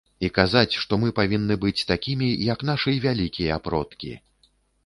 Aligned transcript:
І 0.27 0.29
казаць, 0.37 0.77
што 0.83 0.97
мы 1.03 1.11
павінны 1.19 1.57
быць 1.65 1.83
такімі, 1.91 2.31
як 2.53 2.65
нашы 2.71 2.97
вялікія 3.05 3.63
продкі. 3.69 4.11